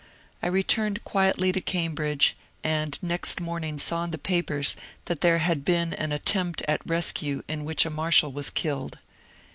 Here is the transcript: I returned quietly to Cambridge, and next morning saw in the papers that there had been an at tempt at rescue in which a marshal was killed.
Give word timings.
I 0.41 0.47
returned 0.47 1.03
quietly 1.03 1.51
to 1.51 1.61
Cambridge, 1.61 2.35
and 2.63 2.97
next 3.03 3.39
morning 3.39 3.77
saw 3.77 4.03
in 4.03 4.09
the 4.09 4.17
papers 4.17 4.75
that 5.05 5.21
there 5.21 5.37
had 5.37 5.63
been 5.63 5.93
an 5.93 6.11
at 6.11 6.25
tempt 6.25 6.63
at 6.67 6.81
rescue 6.87 7.43
in 7.47 7.65
which 7.65 7.85
a 7.85 7.91
marshal 7.91 8.31
was 8.31 8.49
killed. 8.49 8.97